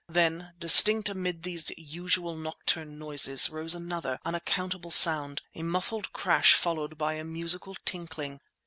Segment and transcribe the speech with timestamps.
[0.09, 6.97] Then, distinct amid these usual nocturnal noises, rose another, unaccountable sound, a muffled crash followed
[6.97, 8.41] by a musical tinkling.